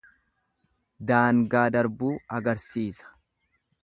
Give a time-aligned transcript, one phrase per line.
[1.11, 3.13] Daangaa darbuu agarsiisa.